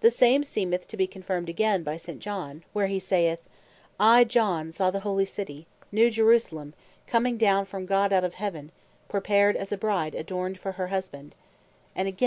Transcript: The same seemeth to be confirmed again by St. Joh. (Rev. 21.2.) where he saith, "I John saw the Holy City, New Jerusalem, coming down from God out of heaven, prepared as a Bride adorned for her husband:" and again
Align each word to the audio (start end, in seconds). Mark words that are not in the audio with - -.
The 0.00 0.10
same 0.10 0.44
seemeth 0.44 0.88
to 0.88 0.96
be 0.96 1.06
confirmed 1.06 1.50
again 1.50 1.82
by 1.82 1.98
St. 1.98 2.20
Joh. 2.20 2.30
(Rev. 2.32 2.56
21.2.) 2.62 2.62
where 2.72 2.86
he 2.86 2.98
saith, 2.98 3.40
"I 4.00 4.24
John 4.24 4.72
saw 4.72 4.90
the 4.90 5.00
Holy 5.00 5.26
City, 5.26 5.66
New 5.92 6.10
Jerusalem, 6.10 6.72
coming 7.06 7.36
down 7.36 7.66
from 7.66 7.84
God 7.84 8.10
out 8.10 8.24
of 8.24 8.32
heaven, 8.32 8.72
prepared 9.10 9.56
as 9.56 9.70
a 9.70 9.76
Bride 9.76 10.14
adorned 10.14 10.58
for 10.58 10.72
her 10.80 10.86
husband:" 10.86 11.34
and 11.94 12.08
again 12.08 12.26